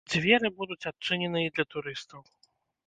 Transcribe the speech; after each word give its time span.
Дзверы 0.11 0.49
будуць 0.61 0.87
адчынены 0.93 1.39
і 1.45 1.53
для 1.59 1.65
турыстаў. 1.77 2.27